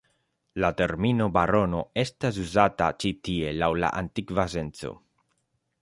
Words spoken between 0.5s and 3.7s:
La termino barono estas uzata ĉi-tie